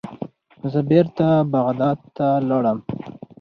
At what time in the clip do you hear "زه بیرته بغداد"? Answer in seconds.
0.71-1.99